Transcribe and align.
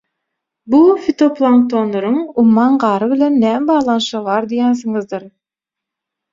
Bu 0.75 0.79
fitoplanktonlaryň 1.07 2.17
umman 2.45 2.81
gary 2.85 3.11
bilen 3.13 3.39
näme 3.45 3.69
baglanşygy 3.71 4.25
bar 4.33 4.51
diýýansiňizdir. 4.57 5.31